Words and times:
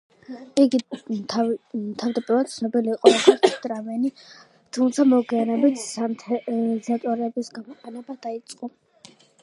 იგი 0.61 0.77
თავდაპირველად 1.33 2.47
ცნობილი 2.53 2.91
იყო, 2.95 3.11
როგორც 3.17 3.59
დრამერი, 3.67 4.11
თუმცა 4.79 5.05
მოგვიანებით 5.13 5.77
სინთეზატორების 5.85 7.53
გამოყენება 7.59 8.17
დაიწყო. 8.27 8.73